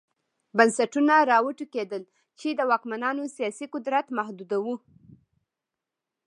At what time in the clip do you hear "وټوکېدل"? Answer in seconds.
1.45-2.03